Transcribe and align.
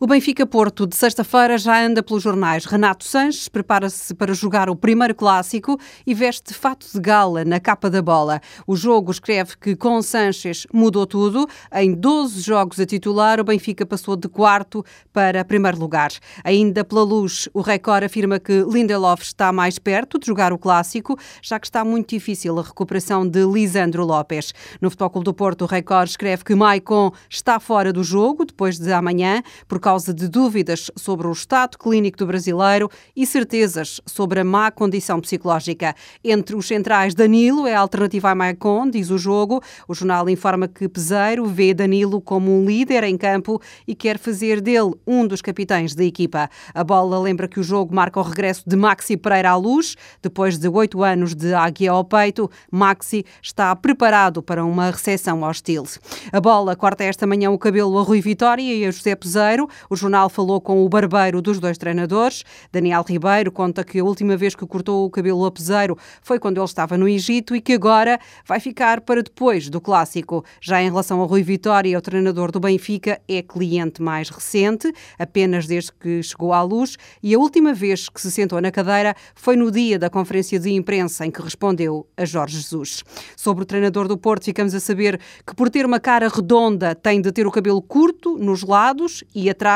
O 0.00 0.06
Benfica 0.06 0.46
Porto 0.46 0.86
de 0.86 0.94
sexta-feira 0.94 1.58
já 1.58 1.84
anda 1.84 2.04
pelos 2.04 2.22
jornais. 2.22 2.64
Renato 2.64 3.02
Sanches 3.04 3.48
prepara-se 3.48 4.14
para 4.14 4.32
jogar 4.32 4.70
o 4.70 4.76
primeiro 4.76 5.12
clássico 5.12 5.76
e 6.06 6.14
veste 6.14 6.54
fato 6.54 6.86
de 6.94 7.00
gala 7.00 7.44
na 7.44 7.58
capa 7.58 7.90
da 7.90 8.00
bola. 8.00 8.40
O 8.64 8.76
jogo 8.76 9.10
escreve 9.10 9.56
que 9.60 9.74
com 9.74 10.00
Sanches 10.00 10.68
mudou 10.72 11.04
tudo. 11.04 11.48
Em 11.74 11.92
12 11.92 12.42
jogos 12.42 12.78
a 12.78 12.86
titular, 12.86 13.40
o 13.40 13.44
Benfica 13.44 13.84
passou 13.84 14.14
de 14.14 14.28
quarto 14.28 14.84
para 15.12 15.44
primeiro 15.44 15.76
lugar. 15.76 16.12
Ainda 16.44 16.84
pela 16.84 17.02
luz, 17.02 17.48
o 17.52 17.60
Record 17.60 18.04
afirma 18.04 18.38
que 18.38 18.62
Lindelof 18.70 19.24
está 19.24 19.50
mais 19.50 19.80
perto 19.80 20.16
de 20.16 20.28
jogar 20.28 20.52
o 20.52 20.58
clássico, 20.58 21.18
já 21.42 21.58
que 21.58 21.66
está 21.66 21.84
muito 21.84 22.10
difícil 22.10 22.56
a 22.60 22.62
recuperação 22.62 23.28
de 23.28 23.44
Lisandro 23.44 24.04
Lopes. 24.04 24.54
No 24.80 24.90
Futebol 24.90 25.24
do 25.24 25.34
Porto, 25.34 25.62
o 25.62 25.66
Record 25.66 26.08
escreve 26.08 26.44
que 26.44 26.54
Maicon 26.54 27.10
está 27.28 27.58
fora 27.58 27.92
do 27.92 28.04
jogo 28.04 28.44
depois 28.44 28.78
de 28.78 28.92
amanhã, 28.92 29.42
por 29.66 29.80
causa 29.88 30.12
de 30.12 30.28
dúvidas 30.28 30.90
sobre 30.96 31.26
o 31.26 31.32
estado 31.32 31.78
clínico 31.78 32.18
do 32.18 32.26
brasileiro 32.26 32.90
e 33.16 33.24
certezas 33.24 34.02
sobre 34.04 34.40
a 34.40 34.44
má 34.44 34.70
condição 34.70 35.18
psicológica. 35.18 35.94
Entre 36.22 36.54
os 36.54 36.68
centrais, 36.68 37.14
Danilo 37.14 37.66
é 37.66 37.74
a 37.74 37.80
alternativa 37.80 38.28
a 38.28 38.34
Maicon, 38.34 38.90
diz 38.90 39.08
o 39.08 39.16
jogo. 39.16 39.62
O 39.88 39.94
jornal 39.94 40.28
informa 40.28 40.68
que 40.68 40.86
Peseiro 40.90 41.46
vê 41.46 41.72
Danilo 41.72 42.20
como 42.20 42.50
um 42.54 42.66
líder 42.66 43.02
em 43.02 43.16
campo 43.16 43.62
e 43.86 43.94
quer 43.94 44.18
fazer 44.18 44.60
dele 44.60 44.92
um 45.06 45.26
dos 45.26 45.40
capitães 45.40 45.94
da 45.94 46.04
equipa. 46.04 46.50
A 46.74 46.84
bola 46.84 47.18
lembra 47.18 47.48
que 47.48 47.58
o 47.58 47.62
jogo 47.62 47.94
marca 47.94 48.20
o 48.20 48.22
regresso 48.22 48.64
de 48.66 48.76
Maxi 48.76 49.16
Pereira 49.16 49.52
à 49.52 49.56
luz. 49.56 49.96
Depois 50.20 50.58
de 50.58 50.68
oito 50.68 51.02
anos 51.02 51.34
de 51.34 51.54
águia 51.54 51.92
ao 51.92 52.04
peito, 52.04 52.50
Maxi 52.70 53.24
está 53.42 53.74
preparado 53.74 54.42
para 54.42 54.62
uma 54.66 54.90
recepção 54.90 55.42
hostil. 55.44 55.84
A 56.30 56.42
bola 56.42 56.76
corta 56.76 57.04
esta 57.04 57.26
manhã 57.26 57.50
o 57.50 57.58
cabelo 57.58 57.98
a 57.98 58.02
Rui 58.02 58.20
Vitória 58.20 58.74
e 58.74 58.84
a 58.84 58.90
José 58.90 59.16
Peseiro. 59.16 59.66
O 59.88 59.96
jornal 59.96 60.28
falou 60.28 60.60
com 60.60 60.84
o 60.84 60.88
barbeiro 60.88 61.40
dos 61.40 61.58
dois 61.58 61.78
treinadores. 61.78 62.44
Daniel 62.72 63.04
Ribeiro 63.06 63.50
conta 63.52 63.84
que 63.84 63.98
a 63.98 64.04
última 64.04 64.36
vez 64.36 64.54
que 64.54 64.66
cortou 64.66 65.06
o 65.06 65.10
cabelo 65.10 65.44
a 65.44 65.50
peseiro 65.50 65.96
foi 66.22 66.38
quando 66.38 66.58
ele 66.58 66.64
estava 66.64 66.96
no 66.96 67.08
Egito 67.08 67.54
e 67.54 67.60
que 67.60 67.72
agora 67.72 68.18
vai 68.46 68.60
ficar 68.60 69.00
para 69.00 69.22
depois 69.22 69.68
do 69.68 69.80
clássico. 69.80 70.44
Já 70.60 70.82
em 70.82 70.88
relação 70.88 71.20
ao 71.20 71.26
Rui 71.26 71.42
Vitória, 71.42 71.98
o 71.98 72.02
treinador 72.02 72.50
do 72.50 72.60
Benfica 72.60 73.20
é 73.28 73.42
cliente 73.42 74.02
mais 74.02 74.28
recente, 74.28 74.92
apenas 75.18 75.66
desde 75.66 75.92
que 75.92 76.22
chegou 76.22 76.52
à 76.52 76.62
luz, 76.62 76.96
e 77.22 77.34
a 77.34 77.38
última 77.38 77.72
vez 77.72 78.08
que 78.08 78.20
se 78.20 78.30
sentou 78.30 78.60
na 78.60 78.70
cadeira 78.70 79.14
foi 79.34 79.56
no 79.56 79.70
dia 79.70 79.98
da 79.98 80.10
conferência 80.10 80.58
de 80.58 80.70
imprensa 80.70 81.26
em 81.26 81.30
que 81.30 81.42
respondeu 81.42 82.06
a 82.16 82.24
Jorge 82.24 82.56
Jesus. 82.56 83.04
Sobre 83.36 83.62
o 83.62 83.66
treinador 83.66 84.08
do 84.08 84.16
Porto, 84.16 84.44
ficamos 84.44 84.74
a 84.74 84.80
saber 84.80 85.20
que 85.46 85.54
por 85.54 85.70
ter 85.70 85.84
uma 85.86 86.00
cara 86.00 86.28
redonda 86.28 86.94
tem 86.94 87.20
de 87.20 87.32
ter 87.32 87.46
o 87.46 87.50
cabelo 87.50 87.80
curto 87.80 88.36
nos 88.38 88.62
lados 88.62 89.24
e 89.34 89.48
atrás 89.48 89.67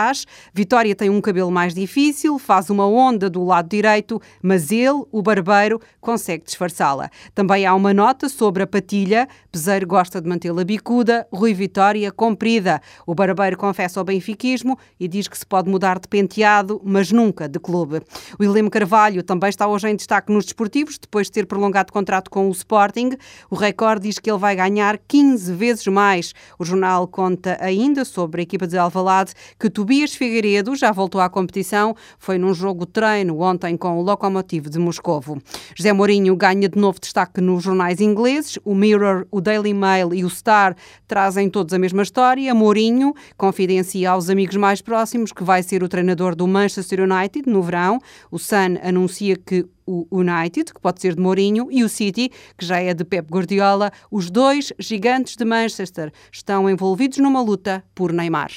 Vitória 0.54 0.94
tem 0.94 1.10
um 1.10 1.20
cabelo 1.20 1.50
mais 1.50 1.74
difícil, 1.74 2.38
faz 2.38 2.70
uma 2.70 2.86
onda 2.86 3.28
do 3.28 3.44
lado 3.44 3.68
direito, 3.68 4.20
mas 4.42 4.70
ele, 4.70 5.04
o 5.10 5.22
barbeiro, 5.22 5.80
consegue 6.00 6.44
disfarçá-la. 6.44 7.10
Também 7.34 7.66
há 7.66 7.74
uma 7.74 7.92
nota 7.92 8.28
sobre 8.28 8.62
a 8.62 8.66
patilha. 8.66 9.28
Peseiro 9.50 9.86
gosta 9.86 10.20
de 10.20 10.28
mantê-la 10.28 10.64
bicuda, 10.64 11.26
Rui 11.32 11.54
Vitória 11.54 12.10
comprida. 12.10 12.80
O 13.06 13.14
barbeiro 13.14 13.56
confessa 13.56 14.00
ao 14.00 14.04
benfiquismo 14.04 14.78
e 14.98 15.06
diz 15.06 15.28
que 15.28 15.36
se 15.36 15.46
pode 15.46 15.68
mudar 15.68 15.98
de 15.98 16.08
penteado, 16.08 16.80
mas 16.84 17.12
nunca 17.12 17.48
de 17.48 17.58
clube. 17.58 18.00
O 18.38 18.42
William 18.42 18.68
Carvalho 18.68 19.22
também 19.22 19.50
está 19.50 19.66
hoje 19.66 19.88
em 19.88 19.96
destaque 19.96 20.32
nos 20.32 20.44
desportivos, 20.44 20.98
depois 20.98 21.26
de 21.26 21.32
ter 21.32 21.46
prolongado 21.46 21.92
contrato 21.92 22.30
com 22.30 22.48
o 22.48 22.52
Sporting. 22.52 23.10
O 23.50 23.56
Record 23.56 24.02
diz 24.02 24.18
que 24.18 24.30
ele 24.30 24.38
vai 24.38 24.56
ganhar 24.56 24.98
15 24.98 25.52
vezes 25.54 25.86
mais. 25.86 26.32
O 26.58 26.64
jornal 26.64 27.06
conta 27.06 27.58
ainda 27.60 28.04
sobre 28.04 28.40
a 28.40 28.44
equipa 28.44 28.66
de 28.66 28.78
Alvalade 28.78 29.32
que 29.58 29.68
Tobias 29.82 30.14
Figueiredo 30.14 30.76
já 30.76 30.92
voltou 30.92 31.20
à 31.20 31.28
competição, 31.28 31.96
foi 32.16 32.38
num 32.38 32.54
jogo 32.54 32.86
treino 32.86 33.40
ontem 33.40 33.76
com 33.76 33.98
o 33.98 34.00
Lokomotiv 34.00 34.68
de 34.68 34.78
Moscovo. 34.78 35.42
José 35.74 35.92
Mourinho 35.92 36.36
ganha 36.36 36.68
de 36.68 36.78
novo 36.78 37.00
destaque 37.00 37.40
nos 37.40 37.64
jornais 37.64 38.00
ingleses. 38.00 38.60
O 38.64 38.76
Mirror, 38.76 39.26
o 39.28 39.40
Daily 39.40 39.74
Mail 39.74 40.14
e 40.14 40.24
o 40.24 40.30
Star 40.30 40.76
trazem 41.08 41.50
todos 41.50 41.74
a 41.74 41.80
mesma 41.80 42.04
história. 42.04 42.54
Mourinho 42.54 43.12
confidencia 43.36 44.12
aos 44.12 44.30
amigos 44.30 44.54
mais 44.54 44.80
próximos 44.80 45.32
que 45.32 45.42
vai 45.42 45.64
ser 45.64 45.82
o 45.82 45.88
treinador 45.88 46.36
do 46.36 46.46
Manchester 46.46 47.00
United 47.00 47.50
no 47.50 47.60
verão. 47.60 47.98
O 48.30 48.38
Sun 48.38 48.78
anuncia 48.84 49.36
que 49.36 49.66
o 49.84 50.06
United, 50.12 50.72
que 50.72 50.80
pode 50.80 51.00
ser 51.00 51.16
de 51.16 51.20
Mourinho, 51.20 51.66
e 51.72 51.82
o 51.82 51.88
City, 51.88 52.30
que 52.56 52.64
já 52.64 52.78
é 52.78 52.94
de 52.94 53.04
Pep 53.04 53.28
Guardiola, 53.28 53.90
os 54.12 54.30
dois 54.30 54.72
gigantes 54.78 55.34
de 55.34 55.44
Manchester, 55.44 56.12
estão 56.30 56.70
envolvidos 56.70 57.18
numa 57.18 57.42
luta 57.42 57.82
por 57.96 58.12
Neymar. 58.12 58.52